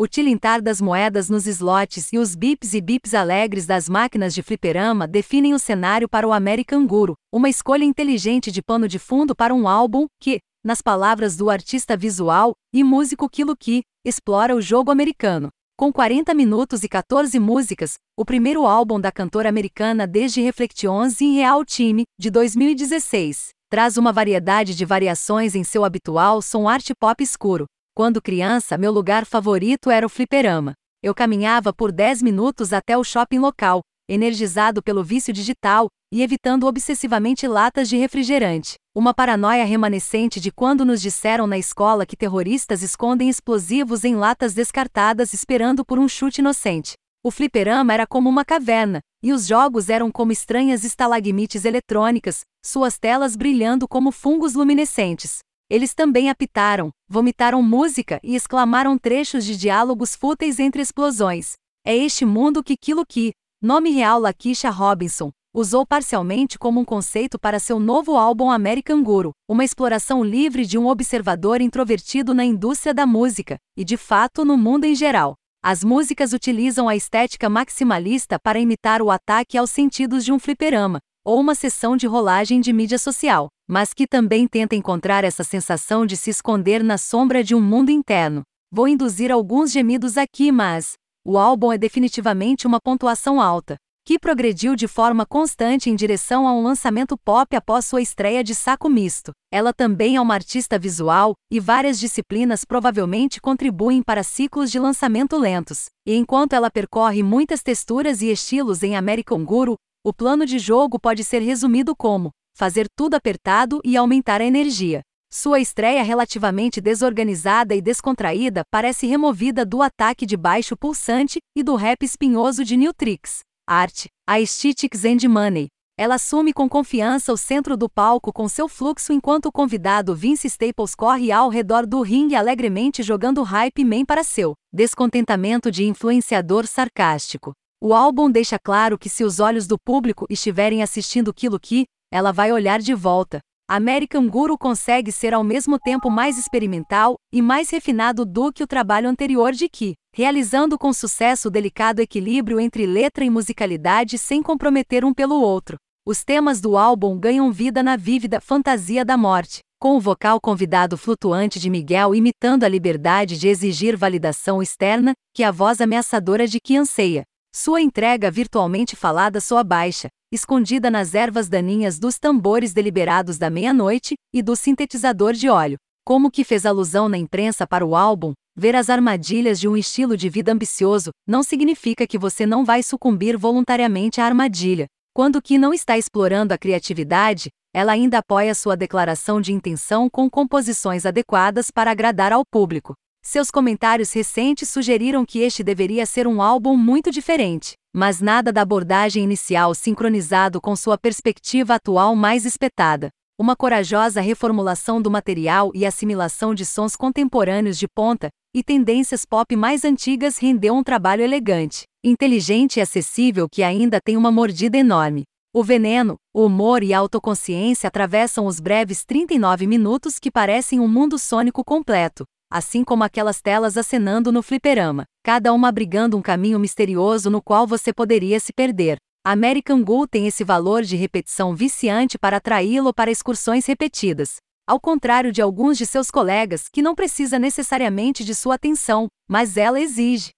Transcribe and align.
O 0.00 0.06
tilintar 0.06 0.62
das 0.62 0.80
moedas 0.80 1.28
nos 1.28 1.44
slots 1.48 2.12
e 2.12 2.18
os 2.18 2.36
bips 2.36 2.72
e 2.72 2.80
bips 2.80 3.14
alegres 3.14 3.66
das 3.66 3.88
máquinas 3.88 4.32
de 4.32 4.44
fliperama 4.44 5.08
definem 5.08 5.54
o 5.54 5.58
cenário 5.58 6.08
para 6.08 6.24
o 6.24 6.32
American 6.32 6.86
Guru, 6.86 7.14
uma 7.34 7.48
escolha 7.48 7.82
inteligente 7.82 8.52
de 8.52 8.62
pano 8.62 8.86
de 8.86 8.96
fundo 8.96 9.34
para 9.34 9.52
um 9.52 9.66
álbum 9.66 10.06
que, 10.22 10.38
nas 10.64 10.80
palavras 10.80 11.36
do 11.36 11.50
artista 11.50 11.96
visual 11.96 12.52
e 12.72 12.84
músico 12.84 13.28
Kilo 13.28 13.56
Ki, 13.56 13.82
explora 14.06 14.54
o 14.54 14.62
jogo 14.62 14.92
americano. 14.92 15.48
Com 15.76 15.92
40 15.92 16.32
minutos 16.32 16.84
e 16.84 16.88
14 16.88 17.36
músicas, 17.40 17.94
o 18.16 18.24
primeiro 18.24 18.68
álbum 18.68 19.00
da 19.00 19.10
cantora 19.10 19.48
americana 19.48 20.06
desde 20.06 20.40
Reflections 20.40 21.20
em 21.20 21.34
Real 21.34 21.64
Time, 21.64 22.04
de 22.16 22.30
2016, 22.30 23.48
traz 23.68 23.96
uma 23.96 24.12
variedade 24.12 24.76
de 24.76 24.84
variações 24.84 25.56
em 25.56 25.64
seu 25.64 25.84
habitual 25.84 26.40
som 26.40 26.68
art 26.68 26.88
pop 27.00 27.20
escuro. 27.20 27.66
Quando 27.98 28.22
criança, 28.22 28.78
meu 28.78 28.92
lugar 28.92 29.26
favorito 29.26 29.90
era 29.90 30.06
o 30.06 30.08
fliperama. 30.08 30.72
Eu 31.02 31.12
caminhava 31.12 31.72
por 31.72 31.90
10 31.90 32.22
minutos 32.22 32.72
até 32.72 32.96
o 32.96 33.02
shopping 33.02 33.40
local, 33.40 33.80
energizado 34.08 34.80
pelo 34.80 35.02
vício 35.02 35.32
digital 35.32 35.88
e 36.14 36.22
evitando 36.22 36.68
obsessivamente 36.68 37.48
latas 37.48 37.88
de 37.88 37.96
refrigerante. 37.96 38.74
Uma 38.94 39.12
paranoia 39.12 39.64
remanescente 39.64 40.38
de 40.38 40.52
quando 40.52 40.84
nos 40.84 41.02
disseram 41.02 41.48
na 41.48 41.58
escola 41.58 42.06
que 42.06 42.16
terroristas 42.16 42.84
escondem 42.84 43.28
explosivos 43.28 44.04
em 44.04 44.14
latas 44.14 44.54
descartadas 44.54 45.34
esperando 45.34 45.84
por 45.84 45.98
um 45.98 46.08
chute 46.08 46.40
inocente. 46.40 46.92
O 47.20 47.32
fliperama 47.32 47.92
era 47.92 48.06
como 48.06 48.28
uma 48.28 48.44
caverna, 48.44 49.00
e 49.20 49.32
os 49.32 49.44
jogos 49.44 49.88
eram 49.88 50.08
como 50.08 50.30
estranhas 50.30 50.84
estalagmites 50.84 51.64
eletrônicas, 51.64 52.42
suas 52.64 52.96
telas 52.96 53.34
brilhando 53.34 53.88
como 53.88 54.12
fungos 54.12 54.54
luminescentes. 54.54 55.40
Eles 55.70 55.92
também 55.92 56.30
apitaram, 56.30 56.90
vomitaram 57.06 57.62
música 57.62 58.18
e 58.22 58.34
exclamaram 58.34 58.96
trechos 58.96 59.44
de 59.44 59.54
diálogos 59.54 60.16
fúteis 60.16 60.58
entre 60.58 60.80
explosões. 60.80 61.52
É 61.84 61.94
este 61.94 62.24
mundo 62.24 62.64
que 62.64 62.74
Kilo 62.74 63.04
Ki, 63.04 63.34
nome 63.60 63.90
real 63.90 64.18
Lakeisha 64.18 64.70
Robinson, 64.70 65.30
usou 65.52 65.86
parcialmente 65.86 66.58
como 66.58 66.80
um 66.80 66.84
conceito 66.86 67.38
para 67.38 67.58
seu 67.58 67.78
novo 67.78 68.16
álbum 68.16 68.50
American 68.50 69.02
Guru, 69.02 69.32
uma 69.46 69.62
exploração 69.64 70.24
livre 70.24 70.64
de 70.64 70.78
um 70.78 70.86
observador 70.86 71.60
introvertido 71.60 72.32
na 72.32 72.46
indústria 72.46 72.94
da 72.94 73.06
música, 73.06 73.58
e 73.76 73.84
de 73.84 73.98
fato 73.98 74.46
no 74.46 74.56
mundo 74.56 74.84
em 74.84 74.94
geral. 74.94 75.34
As 75.62 75.84
músicas 75.84 76.32
utilizam 76.32 76.88
a 76.88 76.96
estética 76.96 77.50
maximalista 77.50 78.38
para 78.38 78.60
imitar 78.60 79.02
o 79.02 79.10
ataque 79.10 79.58
aos 79.58 79.70
sentidos 79.70 80.24
de 80.24 80.32
um 80.32 80.38
fliperama, 80.38 81.00
ou 81.28 81.38
uma 81.38 81.54
sessão 81.54 81.94
de 81.94 82.06
rolagem 82.06 82.58
de 82.58 82.72
mídia 82.72 82.96
social, 82.96 83.48
mas 83.68 83.92
que 83.92 84.06
também 84.06 84.48
tenta 84.48 84.74
encontrar 84.74 85.24
essa 85.24 85.44
sensação 85.44 86.06
de 86.06 86.16
se 86.16 86.30
esconder 86.30 86.82
na 86.82 86.96
sombra 86.96 87.44
de 87.44 87.54
um 87.54 87.60
mundo 87.60 87.90
interno. 87.90 88.40
Vou 88.72 88.88
induzir 88.88 89.30
alguns 89.30 89.70
gemidos 89.70 90.16
aqui, 90.16 90.50
mas 90.50 90.94
o 91.26 91.36
álbum 91.36 91.70
é 91.70 91.76
definitivamente 91.76 92.66
uma 92.66 92.80
pontuação 92.80 93.42
alta 93.42 93.76
que 94.06 94.18
progrediu 94.18 94.74
de 94.74 94.88
forma 94.88 95.26
constante 95.26 95.90
em 95.90 95.94
direção 95.94 96.48
a 96.48 96.52
um 96.54 96.62
lançamento 96.62 97.14
pop 97.14 97.54
após 97.54 97.84
sua 97.84 98.00
estreia 98.00 98.42
de 98.42 98.54
Saco 98.54 98.88
Misto. 98.88 99.32
Ela 99.52 99.70
também 99.70 100.16
é 100.16 100.20
uma 100.22 100.32
artista 100.32 100.78
visual, 100.78 101.34
e 101.52 101.60
várias 101.60 102.00
disciplinas 102.00 102.64
provavelmente 102.64 103.38
contribuem 103.38 104.02
para 104.02 104.22
ciclos 104.22 104.70
de 104.70 104.78
lançamento 104.78 105.36
lentos. 105.36 105.90
E 106.06 106.14
enquanto 106.14 106.54
ela 106.54 106.70
percorre 106.70 107.22
muitas 107.22 107.62
texturas 107.62 108.22
e 108.22 108.30
estilos 108.30 108.82
em 108.82 108.96
American 108.96 109.44
Guru, 109.44 109.76
o 110.04 110.12
plano 110.12 110.46
de 110.46 110.58
jogo 110.58 110.98
pode 110.98 111.22
ser 111.22 111.40
resumido 111.40 111.94
como 111.94 112.30
fazer 112.56 112.86
tudo 112.96 113.14
apertado 113.14 113.78
e 113.84 113.96
aumentar 113.96 114.40
a 114.40 114.44
energia. 114.44 115.02
Sua 115.30 115.60
estreia 115.60 116.02
relativamente 116.02 116.80
desorganizada 116.80 117.74
e 117.74 117.82
descontraída 117.82 118.62
parece 118.70 119.06
removida 119.06 119.66
do 119.66 119.82
ataque 119.82 120.24
de 120.24 120.36
baixo 120.36 120.74
pulsante 120.76 121.40
e 121.54 121.62
do 121.62 121.74
rap 121.76 122.02
espinhoso 122.02 122.64
de 122.64 122.76
New 122.76 122.94
Tricks 122.94 123.40
arte, 123.68 124.08
aesthetics 124.26 125.04
and 125.04 125.28
money. 125.28 125.68
Ela 125.98 126.14
assume 126.14 126.54
com 126.54 126.66
confiança 126.66 127.30
o 127.30 127.36
centro 127.36 127.76
do 127.76 127.86
palco 127.86 128.32
com 128.32 128.48
seu 128.48 128.66
fluxo 128.66 129.12
enquanto 129.12 129.46
o 129.46 129.52
convidado 129.52 130.14
Vince 130.14 130.46
Staples 130.46 130.94
corre 130.94 131.30
ao 131.30 131.50
redor 131.50 131.86
do 131.86 132.00
ringue 132.00 132.34
alegremente 132.34 133.02
jogando 133.02 133.42
hype 133.42 133.84
man 133.84 134.06
para 134.06 134.24
seu 134.24 134.54
descontentamento 134.72 135.70
de 135.70 135.84
influenciador 135.84 136.66
sarcástico. 136.66 137.52
O 137.80 137.94
álbum 137.94 138.28
deixa 138.28 138.58
claro 138.58 138.98
que 138.98 139.08
se 139.08 139.22
os 139.22 139.38
olhos 139.38 139.68
do 139.68 139.78
público 139.78 140.26
estiverem 140.28 140.82
assistindo 140.82 141.32
Kilo 141.32 141.60
que, 141.60 141.86
ela 142.10 142.32
vai 142.32 142.50
olhar 142.50 142.80
de 142.80 142.92
volta, 142.92 143.38
American 143.70 144.28
Guru 144.28 144.58
consegue 144.58 145.12
ser 145.12 145.32
ao 145.32 145.44
mesmo 145.44 145.78
tempo 145.78 146.10
mais 146.10 146.36
experimental 146.36 147.14
e 147.32 147.40
mais 147.40 147.70
refinado 147.70 148.24
do 148.26 148.52
que 148.52 148.64
o 148.64 148.66
trabalho 148.66 149.08
anterior 149.08 149.52
de 149.52 149.68
Ki, 149.68 149.94
realizando 150.12 150.76
com 150.76 150.92
sucesso 150.92 151.46
o 151.46 151.50
delicado 151.52 152.00
equilíbrio 152.00 152.58
entre 152.58 152.84
letra 152.84 153.24
e 153.24 153.30
musicalidade 153.30 154.18
sem 154.18 154.42
comprometer 154.42 155.04
um 155.04 155.14
pelo 155.14 155.40
outro. 155.40 155.76
Os 156.04 156.24
temas 156.24 156.60
do 156.60 156.76
álbum 156.76 157.16
ganham 157.16 157.52
vida 157.52 157.80
na 157.80 157.96
vívida 157.96 158.40
fantasia 158.40 159.04
da 159.04 159.16
morte, 159.16 159.60
com 159.78 159.96
o 159.96 160.00
vocal 160.00 160.40
convidado 160.40 160.96
flutuante 160.98 161.60
de 161.60 161.70
Miguel 161.70 162.12
imitando 162.12 162.64
a 162.64 162.68
liberdade 162.68 163.38
de 163.38 163.46
exigir 163.46 163.96
validação 163.96 164.60
externa 164.60 165.12
que 165.32 165.44
a 165.44 165.52
voz 165.52 165.80
ameaçadora 165.80 166.44
de 166.44 166.58
Ki 166.58 166.76
anseia. 166.76 167.22
Sua 167.60 167.80
entrega 167.80 168.30
virtualmente 168.30 168.94
falada 168.94 169.40
soa 169.40 169.64
baixa, 169.64 170.06
escondida 170.32 170.92
nas 170.92 171.12
ervas 171.12 171.48
daninhas 171.48 171.98
dos 171.98 172.16
tambores 172.16 172.72
deliberados 172.72 173.36
da 173.36 173.50
meia-noite 173.50 174.14
e 174.32 174.40
do 174.44 174.54
sintetizador 174.54 175.32
de 175.32 175.48
óleo. 175.48 175.76
Como 176.04 176.30
que 176.30 176.44
fez 176.44 176.64
alusão 176.64 177.08
na 177.08 177.18
imprensa 177.18 177.66
para 177.66 177.84
o 177.84 177.96
álbum, 177.96 178.32
ver 178.54 178.76
as 178.76 178.88
armadilhas 178.88 179.58
de 179.58 179.66
um 179.66 179.76
estilo 179.76 180.16
de 180.16 180.28
vida 180.28 180.52
ambicioso 180.52 181.10
não 181.26 181.42
significa 181.42 182.06
que 182.06 182.16
você 182.16 182.46
não 182.46 182.64
vai 182.64 182.80
sucumbir 182.80 183.36
voluntariamente 183.36 184.20
à 184.20 184.24
armadilha. 184.24 184.86
Quando 185.12 185.42
que 185.42 185.58
não 185.58 185.74
está 185.74 185.98
explorando 185.98 186.54
a 186.54 186.58
criatividade, 186.58 187.48
ela 187.74 187.90
ainda 187.90 188.18
apoia 188.18 188.54
sua 188.54 188.76
declaração 188.76 189.40
de 189.40 189.52
intenção 189.52 190.08
com 190.08 190.30
composições 190.30 191.04
adequadas 191.04 191.72
para 191.72 191.90
agradar 191.90 192.32
ao 192.32 192.44
público. 192.48 192.94
Seus 193.30 193.50
comentários 193.50 194.10
recentes 194.12 194.70
sugeriram 194.70 195.22
que 195.22 195.40
este 195.40 195.62
deveria 195.62 196.06
ser 196.06 196.26
um 196.26 196.40
álbum 196.40 196.74
muito 196.74 197.10
diferente, 197.10 197.74
mas 197.94 198.22
nada 198.22 198.50
da 198.50 198.62
abordagem 198.62 199.22
inicial 199.22 199.74
sincronizado 199.74 200.62
com 200.62 200.74
sua 200.74 200.96
perspectiva 200.96 201.74
atual 201.74 202.16
mais 202.16 202.46
espetada. 202.46 203.10
Uma 203.38 203.54
corajosa 203.54 204.22
reformulação 204.22 205.02
do 205.02 205.10
material 205.10 205.70
e 205.74 205.84
assimilação 205.84 206.54
de 206.54 206.64
sons 206.64 206.96
contemporâneos 206.96 207.78
de 207.78 207.86
ponta 207.86 208.30
e 208.54 208.64
tendências 208.64 209.26
pop 209.26 209.54
mais 209.54 209.84
antigas 209.84 210.38
rendeu 210.38 210.74
um 210.74 210.82
trabalho 210.82 211.22
elegante, 211.22 211.84
inteligente 212.02 212.78
e 212.78 212.80
acessível 212.80 213.46
que 213.46 213.62
ainda 213.62 214.00
tem 214.00 214.16
uma 214.16 214.32
mordida 214.32 214.78
enorme. 214.78 215.24
O 215.52 215.62
veneno, 215.62 216.16
o 216.34 216.46
humor 216.46 216.82
e 216.82 216.94
a 216.94 216.98
autoconsciência 216.98 217.88
atravessam 217.88 218.46
os 218.46 218.58
breves 218.58 219.04
39 219.04 219.66
minutos 219.66 220.18
que 220.18 220.30
parecem 220.30 220.80
um 220.80 220.88
mundo 220.88 221.18
sônico 221.18 221.62
completo, 221.62 222.24
assim 222.50 222.82
como 222.84 223.04
aquelas 223.04 223.40
telas 223.40 223.76
acenando 223.76 224.32
no 224.32 224.42
fliperama, 224.42 225.04
cada 225.22 225.52
uma 225.52 225.68
abrigando 225.68 226.16
um 226.16 226.22
caminho 226.22 226.58
misterioso 226.58 227.28
no 227.28 227.42
qual 227.42 227.66
você 227.66 227.92
poderia 227.92 228.40
se 228.40 228.52
perder. 228.52 228.96
American 229.24 229.82
Ghoul 229.82 230.08
tem 230.08 230.26
esse 230.26 230.44
valor 230.44 230.82
de 230.82 230.96
repetição 230.96 231.54
viciante 231.54 232.18
para 232.18 232.38
atraí-lo 232.38 232.94
para 232.94 233.10
excursões 233.10 233.66
repetidas. 233.66 234.36
Ao 234.66 234.80
contrário 234.80 235.32
de 235.32 235.42
alguns 235.42 235.76
de 235.76 235.86
seus 235.86 236.10
colegas 236.10 236.68
que 236.72 236.82
não 236.82 236.94
precisa 236.94 237.38
necessariamente 237.38 238.24
de 238.24 238.34
sua 238.34 238.54
atenção, 238.54 239.08
mas 239.28 239.56
ela 239.56 239.80
exige. 239.80 240.30